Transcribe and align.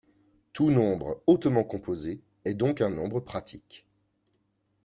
Tout 0.51 0.71
nombre 0.71 1.21
hautement 1.27 1.63
composé 1.63 2.23
est 2.43 2.55
donc 2.55 2.81
un 2.81 2.89
nombre 2.89 3.19
pratique. 3.19 3.85